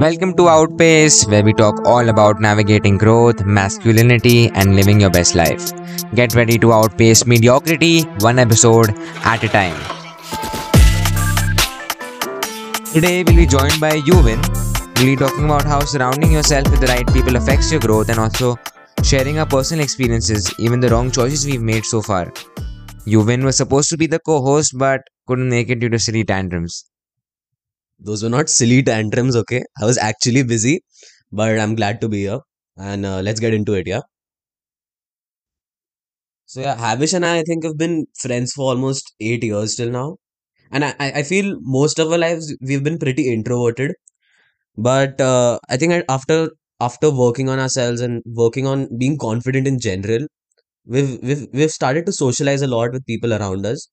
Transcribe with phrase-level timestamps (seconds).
[0.00, 5.34] Welcome to Outpace, where we talk all about navigating growth, masculinity, and living your best
[5.34, 5.72] life.
[6.14, 8.88] Get ready to outpace mediocrity one episode
[9.26, 9.76] at a time.
[12.94, 14.40] Today, we'll be joined by Yuvin.
[14.96, 18.18] We'll be talking about how surrounding yourself with the right people affects your growth and
[18.18, 18.56] also
[19.02, 22.32] sharing our personal experiences, even the wrong choices we've made so far.
[23.06, 26.24] Yuvin was supposed to be the co host but couldn't make it due to silly
[26.24, 26.89] tantrums.
[28.00, 29.62] Those were not silly tantrums okay?
[29.80, 30.82] I was actually busy
[31.32, 32.40] but i'm glad to be here.
[32.78, 34.02] And uh, let's get into it yeah?
[36.52, 39.90] So yeah havish and i i think have been friends for almost eight years till
[39.98, 40.08] now.
[40.72, 41.48] And i i feel
[41.78, 43.92] most of our lives we've been pretty introverted.
[44.88, 46.38] But uh, i think after
[46.88, 50.26] after working on ourselves and working on being confident in general
[50.96, 53.88] we've we've we've started to socialize a lot with people around us.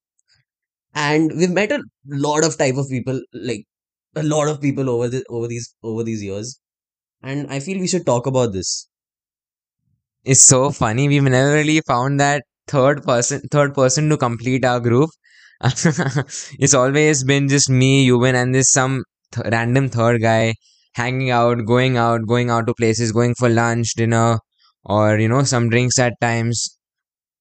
[0.95, 3.65] And we've met a lot of type of people like
[4.17, 6.59] a lot of people over the over these over these years
[7.23, 8.73] and i feel we should talk about this
[10.23, 11.07] It's so funny.
[11.07, 15.09] We've never really found that third person third person to complete our group.
[15.63, 20.53] it's always been just me, Yuvin, and this some th- random third guy
[20.93, 24.37] hanging out, going out, going out to places, going for lunch, dinner,
[24.83, 26.77] or you know, some drinks at times.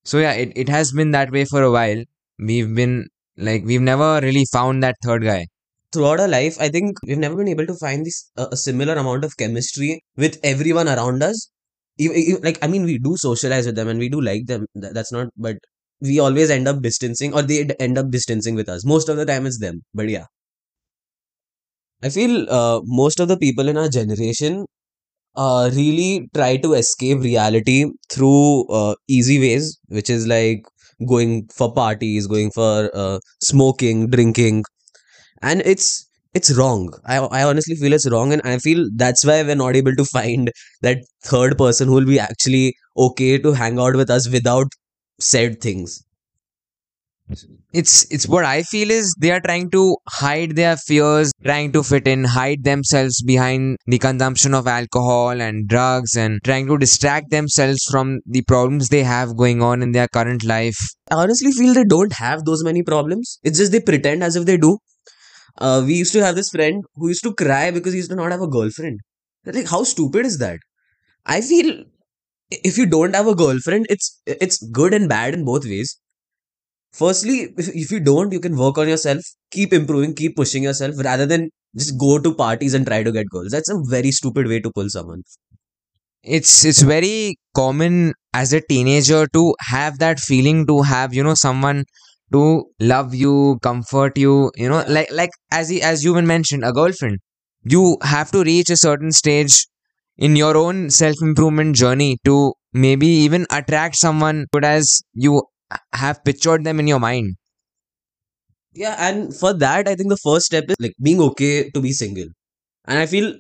[0.05, 2.03] So yeah, it, it has been that way for a while.
[2.39, 5.47] We've been like we've never really found that third guy.
[5.93, 8.95] Throughout our life i think we've never been able to find this uh, a similar
[8.95, 11.51] amount of chemistry with everyone around us.
[12.01, 14.67] Ev- ev- like i mean we do socialize with them and we do like them
[14.81, 15.57] Th- that's not but
[16.01, 18.85] we always end up distancing or they end up distancing with us.
[18.85, 20.27] Most of the time it's them but yeah.
[22.03, 24.67] I feel uh, most of the people in our generation
[25.37, 30.65] uh, really try to escape reality through uh, easy ways, which is like
[31.09, 34.65] going for parties, going for uh, smoking, drinking,
[35.51, 35.89] and it's
[36.35, 36.93] it's wrong.
[37.05, 40.05] I I honestly feel it's wrong, and I feel that's why we're not able to
[40.05, 40.51] find
[40.83, 42.67] that third person who will be actually
[43.09, 44.69] okay to hang out with us without
[45.21, 46.03] said things.
[47.81, 51.83] it's it's what i feel is they are trying to hide their fears trying to
[51.83, 57.31] fit in hide themselves behind the consumption of alcohol and drugs and trying to distract
[57.31, 60.79] themselves from the problems they have going on in their current life
[61.11, 63.39] I honestly feel they don't have those many problems.
[63.45, 64.79] It's just they pretend as if they do.
[65.59, 68.17] Uh, we used to have this friend who used to cry because he used to
[68.17, 69.01] not have a girlfriend.
[69.45, 70.61] Like, how stupid is that?
[71.27, 71.85] I feel
[72.51, 75.99] if you don't have a girlfriend, it's it's good and bad in both ways.
[76.93, 79.23] Firstly, if, if you don't, you can work on yourself,
[79.53, 83.29] keep improving, keep pushing yourself, rather than just go to parties and try to get
[83.31, 83.53] girls.
[83.53, 85.23] That's a very stupid way to pull someone.
[86.23, 91.35] it's it's very common as a teenager to have that feeling to have you know
[91.35, 91.85] someone
[92.33, 96.65] to love you comfort you you know like like as he, as you even mentioned
[96.65, 97.19] a girlfriend.
[97.69, 99.67] You have to reach a certain stage
[100.17, 105.43] in your own self improvement journey to maybe even attract someone good as you
[105.93, 107.37] have pictured them in your mind.
[108.73, 111.93] Yeah, and for that, I think the first step is like being okay to be
[111.93, 112.27] single.
[112.87, 113.35] And I feel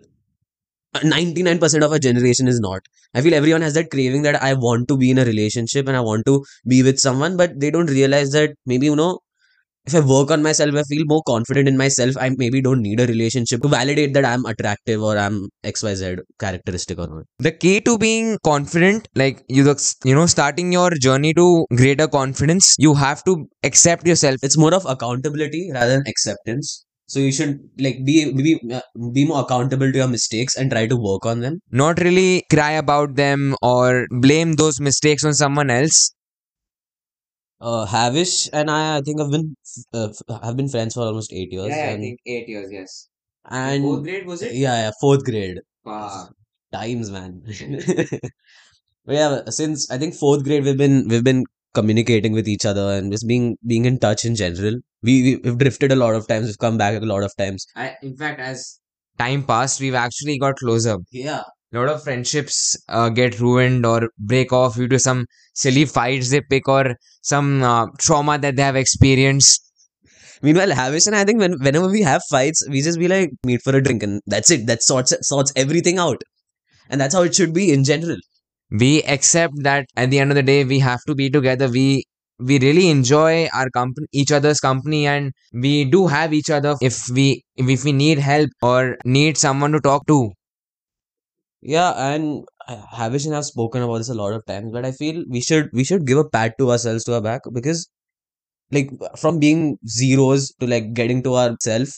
[1.04, 2.82] 99% of our generation is not.
[3.14, 5.96] I feel everyone has that craving that I want to be in a relationship and
[5.96, 9.20] I want to be with someone, but they don't realize that maybe, you know,
[9.86, 12.16] if I work on myself, I feel more confident in myself.
[12.18, 16.98] I maybe don't need a relationship to validate that I'm attractive or I'm XYZ characteristic
[16.98, 17.24] or not.
[17.40, 19.74] the key to being confident like you
[20.04, 24.74] you know starting your journey to greater confidence you have to accept yourself It's more
[24.74, 26.85] of accountability rather than acceptance.
[27.08, 28.80] So you should like be be uh,
[29.12, 31.60] be more accountable to your mistakes and try to work on them.
[31.70, 35.98] not really cry about them or blame those mistakes on someone else
[37.60, 39.56] Uh, Havish and I, I think I've been
[39.94, 40.08] uh,
[40.42, 41.72] have been friends for almost eight years.
[41.72, 43.08] and, eight years yes
[43.48, 44.54] and fourth grade was it?
[44.54, 45.60] yeah, yeah, fourth grade.
[45.84, 46.28] wow.
[46.72, 47.42] Times, man.
[49.06, 52.86] but yeah, since I think fourth grade, we've been we've been communicating with each other
[52.96, 54.74] and just being being in touch in general.
[55.02, 56.46] We we- we've drifted a lot of times.
[56.46, 57.66] We've come back a lot of times.
[57.76, 58.80] I, in fact as
[59.18, 61.42] time passed we've actually got closer Yeah,
[61.72, 66.30] a lot of friendships uh, get ruined or break off due to some silly fights
[66.30, 69.62] they pick or some uh, trauma that they have experienced
[70.42, 73.62] Meanwhile, Havish and I think when whenever we have fights, we just be like meet
[73.62, 74.66] for a drink and that's it.
[74.66, 76.22] That sorts sorts everything out,
[76.90, 78.16] and that's how it should be in general.
[78.70, 81.68] We accept that at the end of the day we have to be together.
[81.68, 82.04] We
[82.38, 87.08] we really enjoy our company each other's company and we do have each other if
[87.10, 90.32] we if we need help or need someone to talk to.
[91.62, 94.92] Yeah, and Havish and I have spoken about this a lot of times, but I
[94.92, 97.88] feel we should we should give a pat to ourselves to our back because
[98.72, 101.88] like from being zeros to like getting to ourself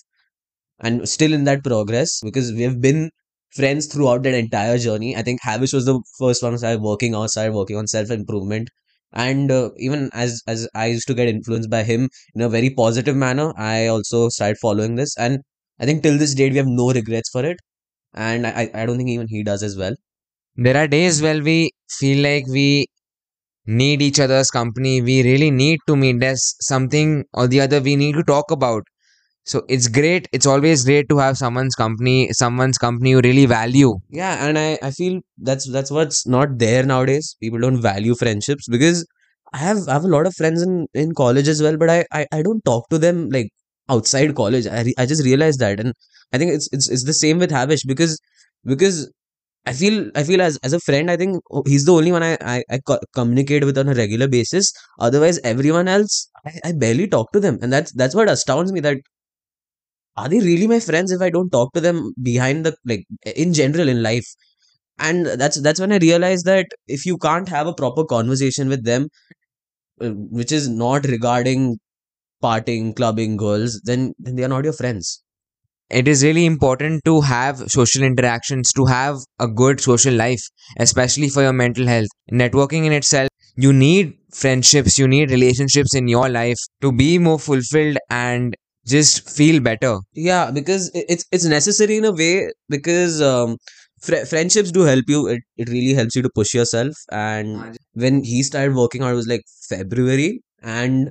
[0.80, 3.10] and still in that progress because we have been
[3.54, 5.16] friends throughout that entire journey.
[5.16, 8.10] I think Havish was the first one who started working out, started working on self
[8.10, 8.68] improvement.
[9.12, 12.70] And uh, even as as I used to get influenced by him in a very
[12.70, 15.16] positive manner, I also started following this.
[15.18, 15.40] And
[15.80, 17.58] I think till this date we have no regrets for it.
[18.14, 19.94] And I, I I don't think even he does as well.
[20.56, 22.86] There are days where we feel like we
[23.66, 25.00] need each other's company.
[25.02, 26.20] We really need to meet.
[26.20, 28.82] There's something or the other we need to talk about.
[29.48, 30.28] So it's great.
[30.32, 33.94] It's always great to have someone's company, someone's company you really value.
[34.10, 37.34] Yeah, and I, I feel that's that's what's not there nowadays.
[37.40, 39.06] People don't value friendships because
[39.54, 42.04] I have I have a lot of friends in in college as well, but I
[42.12, 43.48] I, I don't talk to them like
[43.88, 44.66] outside college.
[44.66, 45.94] I re- I just realized that, and
[46.32, 48.20] I think it's it's it's the same with Havish because
[48.64, 49.10] because
[49.66, 52.22] I feel I feel as as a friend, I think oh, he's the only one
[52.22, 54.72] I I, I co- communicate with on a regular basis.
[54.98, 58.80] Otherwise, everyone else I, I barely talk to them, and that's that's what astounds me.
[58.80, 58.98] That
[60.18, 63.06] are they really my friends if I don't talk to them behind the like
[63.36, 64.26] in general in life?
[64.98, 68.84] And that's that's when I realized that if you can't have a proper conversation with
[68.84, 69.08] them,
[70.00, 71.78] uh, which is not regarding
[72.42, 75.22] partying, clubbing, girls, then then they are not your friends.
[75.90, 80.42] It is really important to have social interactions, to have a good social life,
[80.78, 82.08] especially for your mental health.
[82.32, 87.38] Networking in itself, you need friendships, you need relationships in your life to be more
[87.38, 88.56] fulfilled and
[88.88, 89.98] just feel better.
[90.14, 93.56] Yeah, because it's it's necessary in a way because um,
[94.02, 95.26] fr- friendships do help you.
[95.28, 96.94] It it really helps you to push yourself.
[97.10, 101.10] And when he started working out, it was like February, and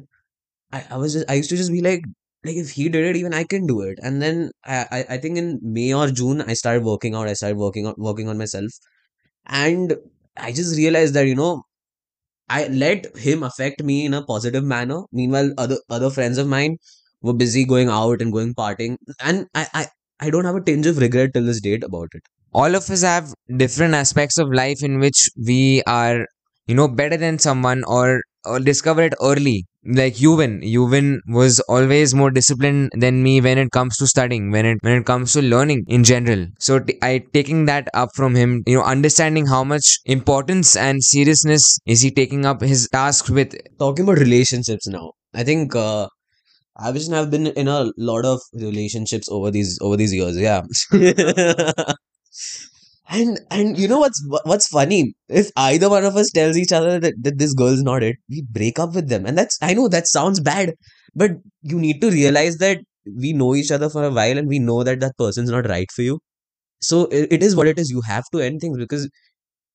[0.71, 2.03] I, I was just I used to just be like
[2.45, 3.99] like if he did it, even I can do it.
[4.03, 7.27] And then I, I I think in May or June I started working out.
[7.27, 8.71] I started working on working on myself,
[9.47, 9.95] and
[10.37, 11.63] I just realized that you know
[12.49, 15.03] I let him affect me in a positive manner.
[15.13, 16.77] Meanwhile, other other friends of mine
[17.21, 19.87] were busy going out and going partying, and I I
[20.19, 22.23] I don't have a tinge of regret till this date about it.
[22.59, 23.31] all of us have
[23.61, 25.19] different aspects of life in which
[25.49, 26.25] we are
[26.67, 29.65] you know better than someone or or discover it early.
[29.85, 34.65] Like Yuvin Yuvin was always more disciplined than me when it comes to studying when
[34.65, 36.47] it when it comes to learning in general.
[36.59, 41.03] So t- I taking that up from him you know understanding how much importance and
[41.03, 43.55] seriousness is he taking up his tasks with.
[43.79, 46.07] Talking about relationships now, I think uh,
[46.77, 50.37] I wish I've been in a lot of relationships over these over these years.
[50.37, 50.61] Yeah.
[53.09, 55.13] And and you know what's what's funny?
[55.29, 58.41] If either one of us tells each other that, that this girl's not it, we
[58.49, 59.25] break up with them.
[59.25, 60.73] And that's I know that sounds bad,
[61.15, 61.31] but
[61.61, 64.83] you need to realize that we know each other for a while and we know
[64.83, 66.19] that that person's not right for you.
[66.81, 67.89] So it, it is what it is.
[67.91, 69.09] You have to end things because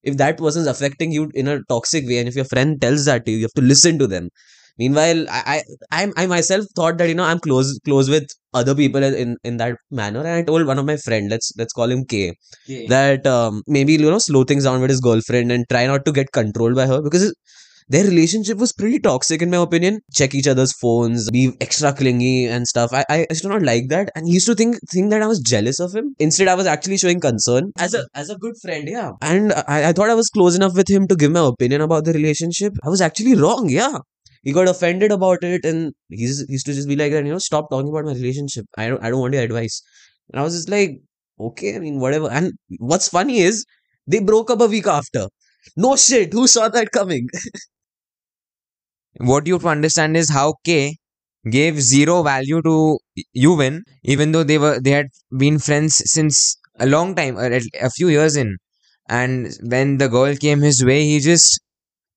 [0.02, 3.26] if that person's affecting you in a toxic way, and if your friend tells that
[3.26, 4.30] to you, you have to listen to them.
[4.78, 9.02] Meanwhile, I I I, myself thought that you know I'm close close with other people
[9.02, 12.04] in in that manner, and I told one of my friend, let's let's call him
[12.04, 12.34] K.
[12.88, 16.12] that um, maybe you know slow things down with his girlfriend and try not to
[16.12, 17.34] get controlled by her because
[17.88, 20.00] their relationship was pretty toxic in my opinion.
[20.14, 22.92] Check each other's phones be extra clingy and stuff.
[22.92, 24.10] I i used to not like that.
[24.14, 26.14] And he used to think think that i was jealous of him.
[26.18, 27.72] Instead i was actually showing concern.
[27.78, 29.10] As a as a good friend yeah.
[29.20, 32.04] And i, I thought i was close enough with him to give my opinion about
[32.04, 32.72] the relationship.
[32.84, 33.98] I was actually wrong yeah
[34.42, 37.38] he got offended about it and he's he used to just be like you know
[37.38, 39.82] stop talking about my relationship i don't i don't want your advice
[40.30, 41.00] and i was just like
[41.40, 42.30] okay, I mean, whatever.
[42.30, 43.64] And what's funny is
[44.06, 45.28] they broke up a week after.
[45.76, 47.28] No shit, who saw that coming?
[49.18, 50.96] what you have to understand is how K
[51.50, 52.98] gave zero value to
[53.36, 57.90] Yuvin, even though they were they had been friends since a long time, a, a
[57.90, 58.56] few years in.
[59.08, 61.60] And when the girl came his way, he just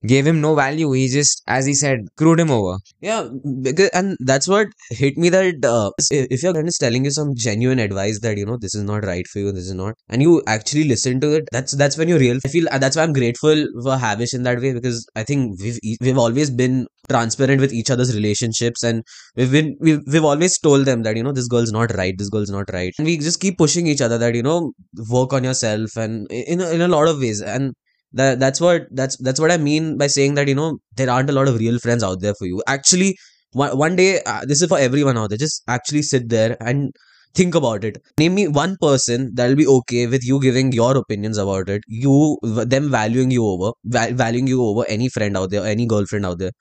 [0.05, 0.91] gave him no value.
[0.91, 2.77] He just, as he said, screwed him over.
[3.01, 3.27] Yeah,
[3.61, 7.33] because and that's what hit me that uh, if your friend is telling you some
[7.35, 10.21] genuine advice that you know this is not right for you, this is not, and
[10.21, 12.39] you actually listen to it, that's that's when you're real.
[12.45, 15.59] I feel uh, that's why I'm grateful for Havish in that way because I think
[15.61, 19.03] we've we've always been transparent with each other's relationships and
[19.35, 22.29] we've been we've, we've always told them that you know this girl's not right, this
[22.29, 24.71] girl's not right, and we just keep pushing each other that you know
[25.09, 27.73] work on yourself and in in a lot of ways and
[28.15, 31.29] that that's what that's that's what I mean by saying that you know there aren't
[31.29, 32.61] a lot of real friends out there for you.
[32.67, 33.15] Actually,
[33.51, 35.37] one, one day uh, this is for everyone out there.
[35.37, 36.91] Just actually sit there and
[37.33, 37.97] think about it.
[38.17, 41.83] Name me one person that'll be okay with you giving your opinions about it.
[41.87, 46.25] You them valuing you over val- valuing you over any friend out there, any girlfriend
[46.25, 46.51] out there,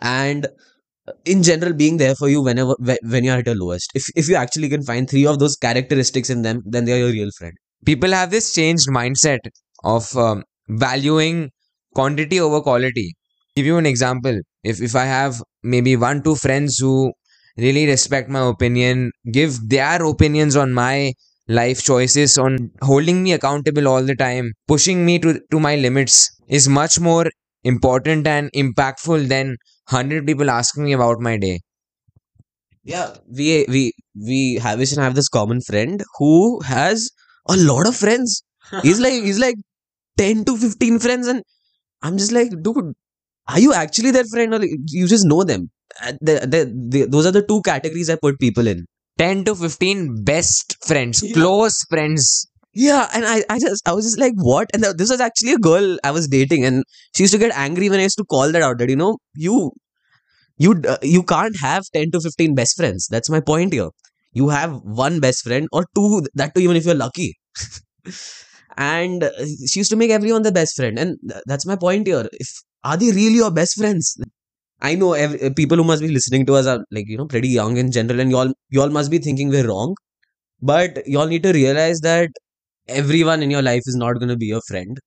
[0.00, 0.48] and
[1.24, 3.90] in general being there for you whenever when you're at your lowest.
[3.94, 7.12] If if you actually can find three of those characteristics in them, then they're your
[7.12, 7.54] real friend.
[7.84, 9.38] People have this changed mindset
[9.84, 11.50] of um, valuing
[11.94, 13.14] quantity over quality.
[13.54, 14.40] Give you an example.
[14.64, 17.12] If if I have maybe one two friends who
[17.56, 21.12] really respect my opinion, give their opinions on my
[21.48, 26.30] life choices, on holding me accountable all the time, pushing me to, to my limits
[26.48, 27.26] is much more
[27.64, 31.60] important and impactful than 100 people asking me about my day.
[32.84, 37.10] Yeah, we we we have and have this common friend who has
[37.48, 38.42] a lot of friends.
[38.82, 39.56] He's like he's like
[40.16, 41.42] 10 to 15 friends and
[42.02, 42.94] I'm just like, dude,
[43.48, 45.70] are you actually their friend or you just know them?
[46.02, 48.86] Uh, those are the two categories I put people in.
[49.18, 51.32] 10 to 15 best friends, Yeah.
[51.34, 52.48] close friends.
[52.74, 54.68] Yeah, and I, I just I was just like, what?
[54.74, 57.52] And th- this was actually a girl I was dating, and she used to get
[57.56, 58.78] angry when I used to call that out.
[58.78, 59.72] That you know, you
[60.58, 63.08] you uh, you can't have ten to fifteen best friends.
[63.10, 63.90] That's my point here.
[64.32, 66.22] You have one best friend or two.
[66.34, 67.34] That too, even if you're lucky.
[68.76, 69.30] and uh,
[69.66, 72.28] she used to make everyone the best friend, and th- that's my point here.
[72.32, 72.48] If
[72.84, 74.16] are they really your best friends?
[74.80, 77.26] I know every, uh, people who must be listening to us are like you know
[77.26, 79.96] pretty young in general, and y'all y'all must be thinking we're wrong.
[80.62, 82.30] But y'all need to realize that
[82.88, 84.98] everyone in your life is not going to be your friend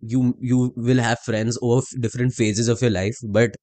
[0.00, 3.54] you you will have friends over different phases of your life but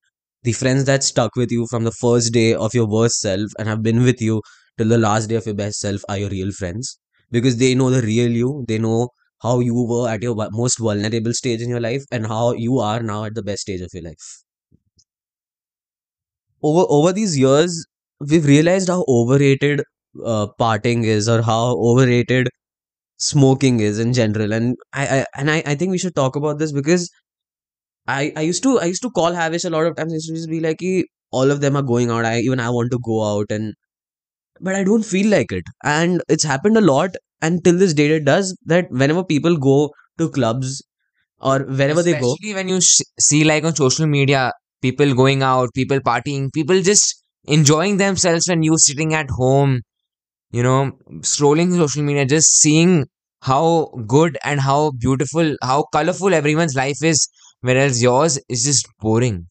[0.44, 3.68] the friends that stuck with you from the first day of your worst self and
[3.68, 4.42] have been with you
[4.78, 6.98] till the last day of your best self are your real friends
[7.40, 9.10] because they know the real you they know
[9.48, 13.02] how you were at your most vulnerable stage in your life and how you are
[13.04, 14.28] now at the best stage of your life.
[16.62, 17.86] Over over these years
[18.20, 19.82] we've realized how overrated
[20.26, 22.50] uh, partying is or how overrated
[23.18, 24.54] smoking is in general.
[24.54, 27.10] And I, I and I, I think we should talk about this because
[28.08, 30.14] I, I used to I used to call Havish a lot of times.
[30.14, 32.26] Used to just be like "Ki, all of them are going out.
[32.26, 33.74] I even I want to go out and
[34.62, 38.12] but I don't feel like it and it's happened a lot and till this date
[38.12, 40.82] it does that whenever people go to clubs
[41.40, 45.44] or wherever they go Especially when you sh- see, like on social media, people going
[45.44, 49.82] out, people partying, people just enjoying themselves, and you're sitting at home,
[50.52, 53.06] you know, scrolling through social media, just seeing
[53.42, 57.28] how good and how beautiful, how colorful everyone's life is,
[57.62, 59.48] whereas yours is just boring.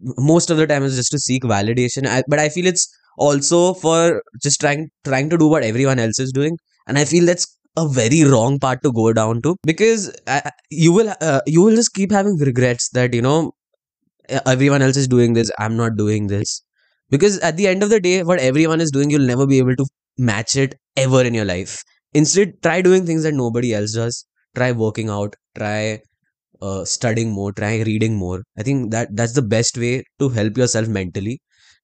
[0.00, 3.74] most of the time is just to seek validation I, but I feel it's also
[3.74, 6.56] for just trying trying to do what everyone else is doing.
[6.86, 7.46] And I feel that's
[7.76, 11.76] a very wrong part to go down to because uh, you will uh, you will
[11.76, 13.52] just keep having regrets that you know
[14.46, 16.62] everyone else is doing this i'm not doing this.
[17.10, 19.76] Because at the end of the day what everyone is doing you'll never be able
[19.76, 19.86] to
[20.18, 21.82] match it ever in your life.
[22.12, 24.24] Instead try doing things that nobody else does.
[24.54, 25.34] Try working out.
[25.56, 26.00] Try
[26.62, 27.52] uh, studying more.
[27.52, 28.42] Try reading more.
[28.58, 31.40] I think that that's the best way to help yourself mentally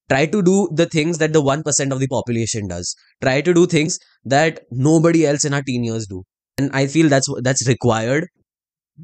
[0.09, 3.65] try to do the things that the 1% of the population does try to do
[3.67, 6.23] things that nobody else in our teen years do
[6.57, 8.27] and i feel that's that's required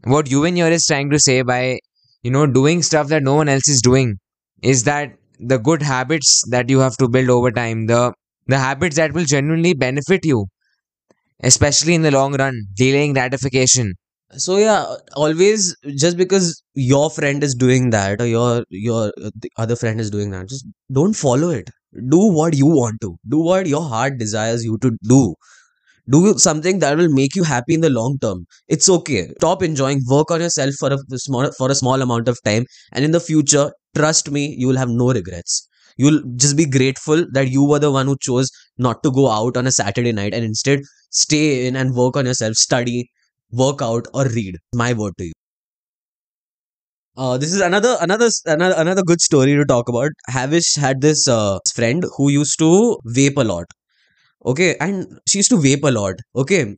[0.03, 1.79] What Yuvin here is trying to say by,
[2.24, 4.17] you know, doing stuff that no one else is doing
[4.62, 8.13] is that the good habits that you have to build over time, the
[8.48, 10.46] the habits that will genuinely benefit you,
[11.43, 13.93] especially in the long run, delaying gratification.
[14.38, 19.11] So yeah always just because your friend is doing that or your your
[19.57, 21.69] other friend is doing that just don't follow it.
[22.09, 23.17] Do what you want to.
[23.27, 25.35] Do what your heart desires you to do.
[26.09, 28.45] Do something that will make you happy in the long term.
[28.67, 29.29] It's okay.
[29.38, 30.01] Stop enjoying.
[30.09, 32.65] Work on yourself for a small for a small amount of time.
[32.93, 35.67] And in the future trust me you will have no regrets.
[35.97, 39.57] You'll just be grateful that you were the one who chose not to go out
[39.57, 43.09] on a saturday night and instead stay in and work on yourself study
[43.51, 44.58] work out or read.
[44.74, 45.34] My word to you.
[47.17, 50.12] Uh, this is another another another good story to talk about.
[50.29, 53.65] Havish had this uh, friend who used to vape a lot.
[54.46, 56.15] Okay and she used to vape a lot.
[56.36, 56.75] Okay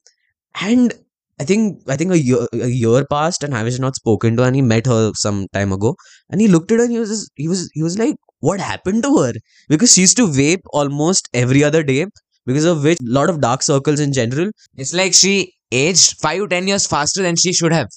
[0.62, 0.94] and
[1.39, 4.56] i think i think a year a year passed and havish not spoken to and
[4.56, 5.96] he met her some time ago.
[6.30, 8.60] And he looked at her and he was just, he was he was like what
[8.62, 9.34] happened to her?
[9.70, 12.08] Because she used to vape almost every other day
[12.46, 14.51] because of which a lot of dark circles in general.
[14.77, 17.88] It's like she aged five to ten years faster than she should have.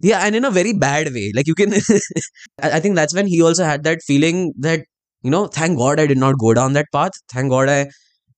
[0.00, 1.32] Yeah, and in a very bad way.
[1.34, 1.72] Like you can,
[2.62, 4.84] I I think that's when he also had that feeling that
[5.22, 7.12] you know, thank God I did not go down that path.
[7.32, 7.86] Thank God I,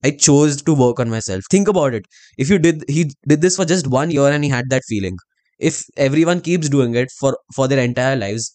[0.03, 1.43] I chose to work on myself.
[1.51, 2.07] Think about it.
[2.39, 5.17] If you did, he did this for just one year and he had that feeling.
[5.59, 8.53] If everyone keeps doing it for for their entire lives,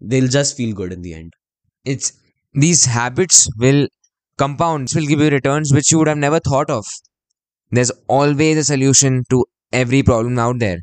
[0.00, 1.32] they'll just feel good in the end.
[1.84, 2.12] It's
[2.54, 3.88] these habits will
[4.38, 6.84] compound, will give you returns which you would have never thought of.
[7.70, 10.80] There's always a solution to every problem out there.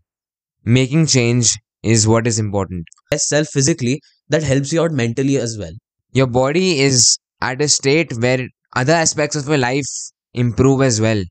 [0.66, 2.86] Making change is what is important.
[3.16, 5.74] Self physically, that helps you out mentally as well.
[6.14, 9.86] Your body is at a state where other aspects of your life
[10.34, 11.24] improve as well.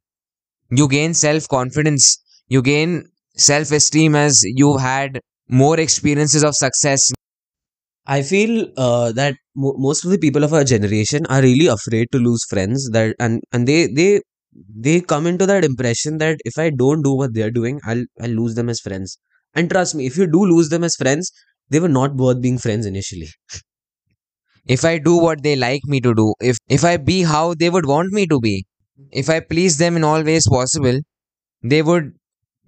[0.71, 3.05] You gain self confidence, you gain
[3.37, 7.11] self esteem as you've had more experiences of success.
[8.07, 12.09] I feel uh, that mo- most of the people of our generation are really afraid
[12.13, 14.21] to lose friends that and and they they
[14.75, 18.31] they come into that impression that if I don't do what they're doing, I'll I'll
[18.31, 19.19] lose them as friends.
[19.55, 21.33] And trust me, if you do lose them as friends,
[21.71, 23.29] they were not worth being friends initially.
[24.67, 27.69] If I do what they like me to do, if if I be how they
[27.69, 28.65] would want me to be,
[29.11, 31.01] if I please them in all ways possible,
[31.63, 32.15] they would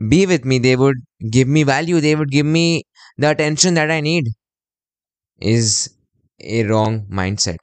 [0.08, 0.58] be with me.
[0.58, 0.98] They would
[1.30, 2.00] give me value.
[2.00, 2.84] They would give me
[3.18, 4.26] the attention that I need.
[5.42, 5.90] Is
[6.40, 7.58] a wrong mindset.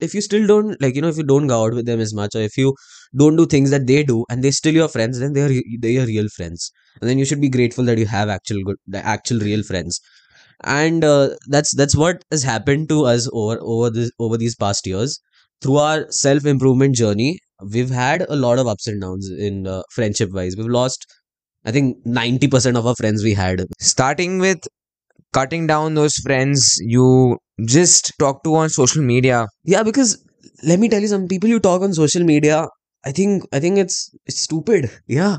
[0.00, 2.14] If you still don't like, you know, if you don't go out with them as
[2.14, 2.74] much, or if you
[3.16, 6.06] don't do things that they do, and they're still your friends, then they're they are
[6.06, 9.38] real friends, and then you should be grateful that you have actual good, the actual
[9.40, 10.00] real friends.
[10.64, 14.86] And uh, that's that's what has happened to us over over this over these past
[14.86, 15.20] years
[15.62, 17.38] through our self improvement journey.
[17.72, 20.56] We've had a lot of ups and downs in uh, friendship wise.
[20.56, 21.06] We've lost,
[21.64, 24.60] I think, ninety percent of our friends we had Starting with
[25.32, 29.46] cutting down those friends you just talk to on social media.
[29.64, 30.22] Yeah, because
[30.64, 32.66] let me tell you, some people you talk on social media,
[33.04, 34.90] I think I think it's it's stupid.
[35.06, 35.38] Yeah.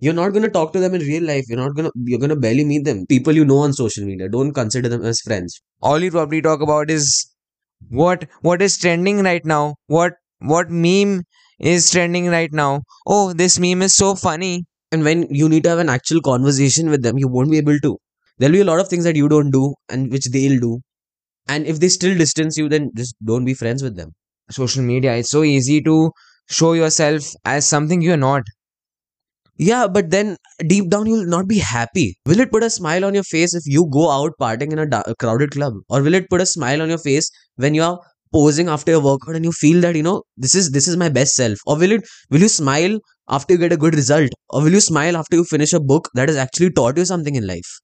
[0.00, 1.44] You're not gonna talk to them in real life.
[1.48, 3.06] You're not gonna you're gonna barely meet them.
[3.06, 4.28] People you know on social media.
[4.28, 5.60] Don't consider them as friends.
[5.80, 7.26] All you probably talk about is
[7.90, 9.76] what what is trending right now.
[9.86, 11.22] What what meme
[11.60, 12.82] is trending right now.
[13.06, 14.64] Oh, this meme is so funny.
[14.92, 17.78] And when you need to have an actual conversation with them, you won't be able
[17.80, 17.98] to.
[18.42, 20.80] There'll be a lot of things that you don't do and which they'll do.
[21.48, 24.10] And if they still distance you, then just don't be friends with them.
[24.50, 26.12] Social media, it's so easy to
[26.50, 28.42] show yourself as something you're not.
[29.58, 32.16] Yeah, but then deep down you'll not be happy.
[32.26, 34.86] Will it put a smile on your face if you go out partying in a
[34.86, 37.98] da- crowded club, or will it put a smile on your face when you're
[38.32, 41.08] posing after your workout and you feel that you know this is this is my
[41.08, 44.62] best self, or will it will you smile after you get a good result, or
[44.62, 47.46] will you smile after you finish a book that has actually taught you something in
[47.46, 47.78] life?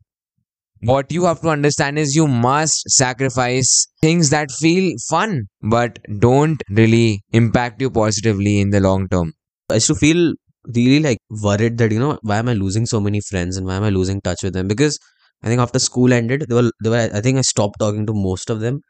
[0.81, 6.61] What you have to understand is you must sacrifice things that feel fun but don't
[6.71, 9.33] really impact you positively in the long term.
[9.71, 10.35] I used to feel
[10.75, 13.77] really like worried that you know why am I losing so many friends and why
[13.77, 14.69] am I losing touch with them?
[14.69, 14.99] Because
[15.43, 18.15] I think after school ended they were they were I think I stopped talking to
[18.15, 18.81] most of them.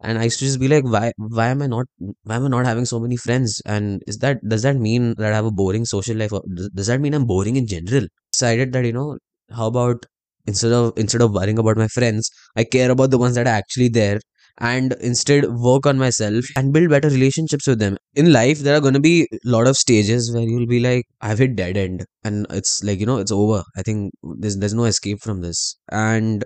[0.00, 1.86] And I used to just be like why why am I not
[2.24, 3.62] why am I not having so many friends?
[3.66, 6.32] And is that does that mean that I have a boring social life?
[6.32, 8.06] Or does, does that mean I'm boring in general?
[8.32, 9.18] Decided that you know
[9.50, 10.06] how about
[10.46, 13.58] instead of instead of worrying about my friends I care about the ones that are
[13.62, 14.20] actually there
[14.58, 17.96] and instead work on myself and build better relationships with them.
[18.14, 21.06] In life there are going to be a lot of stages where you'll be like
[21.20, 23.62] i've hit dead end and it's like you know it's over.
[23.76, 25.76] I think there's there's no escape from this.
[25.90, 26.44] And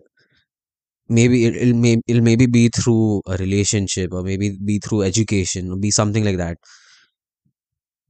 [1.08, 5.70] maybe it, it'll, may, it'll maybe be through a relationship or maybe be through education
[5.72, 6.58] or be something like that.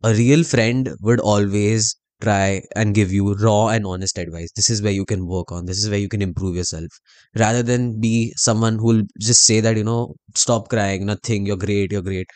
[0.02, 4.50] A real friend would always try and give you raw and honest advice.
[4.56, 5.66] This is where you can work on.
[5.66, 6.90] This is where you can improve yourself.
[7.36, 11.06] Rather than be someone who will just say that you know stop crying.
[11.06, 11.46] Nothing.
[11.46, 11.92] You're great.
[11.92, 12.28] You're great.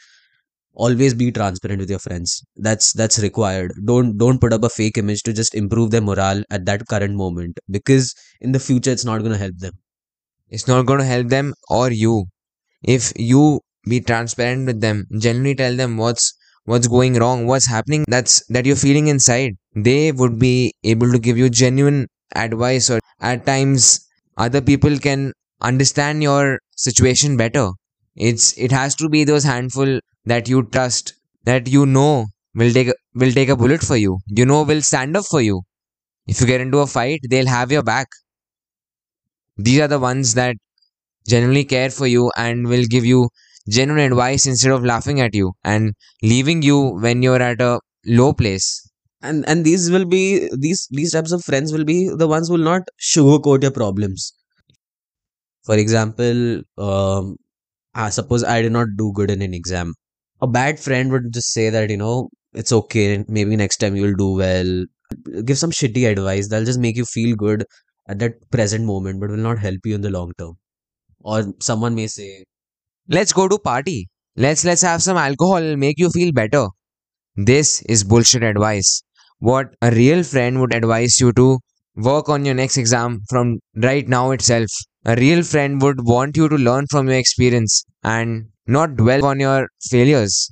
[0.74, 2.42] Always be transparent with your friends.
[2.56, 3.72] That's that's required.
[3.86, 7.14] Don't don't put up a fake image to just improve their morale at that current
[7.14, 9.72] moment because in the future it's not to help them.
[10.50, 12.26] It's not to help them or you.
[12.84, 18.04] If you be transparent with them, genuinely tell them what's what's going wrong, what's happening
[18.08, 19.54] that's that you're feeling inside.
[19.74, 25.32] They would be able to give you genuine advice or at times other people can
[25.60, 27.70] understand your situation better.
[28.16, 32.90] It's it has to be those handful that you trust, that you know will take
[33.14, 34.18] will take a bullet for you.
[34.28, 35.62] You know will stand up for you.
[36.26, 38.08] If you get into a fight, they'll have your back.
[39.56, 40.56] These are the ones that
[41.28, 43.30] genuinely care for you and will give you
[43.68, 48.32] genuine advice instead of laughing at you and leaving you when you're at a low
[48.32, 48.68] place.
[49.28, 50.22] and and these will be
[50.64, 54.32] these these types of friends will be the ones who will not sugarcoat your problems.
[55.64, 57.36] For example um
[57.94, 59.94] I suppose i did not do good in an exam.
[60.42, 64.16] A bad friend would just say that you know it's okay maybe next time you'll
[64.16, 64.84] do well.
[65.44, 67.66] Give some shitty advice that'll just make you feel good
[68.08, 70.56] at that present moment but will not help you in the long term.
[71.20, 72.44] Or someone may say
[73.12, 74.08] Let's go to party.
[74.34, 76.66] Let's let's have some alcohol, it'll make you feel better.
[77.36, 79.02] This is bullshit advice.
[79.40, 81.60] What a real friend would advise you to
[81.96, 84.70] work on your next exam from right now itself.
[85.06, 89.40] A real friend would want you to learn from your experience and not dwell on
[89.40, 90.50] your failures.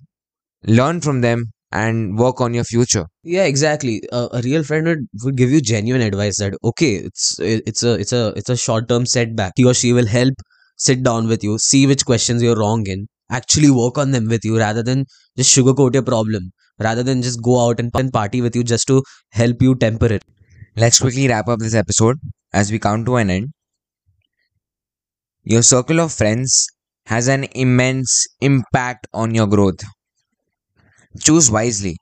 [0.67, 3.07] Learn from them and work on your future.
[3.25, 7.39] yeah exactly uh, a real friend would, would give you genuine advice that okay it's
[7.41, 10.35] it's a it's a it's a short term setback he or she will help
[10.89, 13.07] sit down with you see which questions you're wrong in
[13.39, 15.05] actually work on them with you rather than
[15.37, 16.51] just sugarcoat your problem
[16.87, 19.03] rather than just go out and, party with you just to
[19.43, 20.25] help you temper it
[20.77, 22.19] Let's quickly wrap up this episode
[22.53, 23.53] as we come to an end.
[25.45, 26.67] Your circle of friends
[27.05, 29.85] has an immense impact on your growth.
[31.21, 31.97] Choose wisely.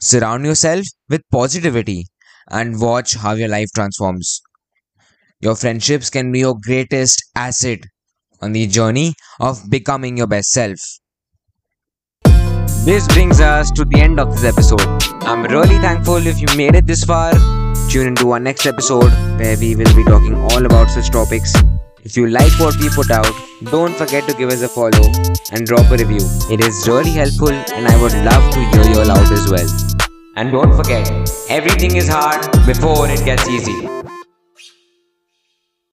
[0.00, 2.06] Surround yourself with positivity
[2.50, 4.42] and watch how your life transforms.
[5.40, 7.80] Your friendships can be your greatest asset
[8.42, 10.78] on the journey of becoming your best self.
[12.84, 14.82] This brings us to the end of this episode.
[15.22, 17.32] I'm really thankful if you made it this far.
[17.88, 21.54] Tune into our next episode where we will be talking all about such topics.
[22.04, 23.32] If you like what we put out,
[23.70, 25.12] don't forget to give us a follow
[25.52, 26.26] and drop a review.
[26.50, 29.68] It is really helpful and I would love to hear your out as well.
[30.34, 31.08] And don't forget,
[31.48, 33.86] everything is hard before it gets easy.